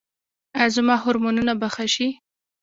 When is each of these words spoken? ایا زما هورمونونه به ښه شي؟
ایا 0.57 0.67
زما 0.75 0.95
هورمونونه 1.03 1.53
به 1.59 1.67
ښه 1.73 1.85
شي؟ 1.93 2.07